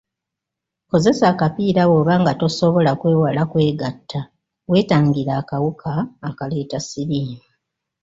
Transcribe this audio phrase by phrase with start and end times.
[0.89, 4.19] Kozesa akapiira bw'oba nga tosobola kwewala kwegatta
[4.69, 5.91] weetangire akawuka
[6.27, 7.39] akaleeta siriimu.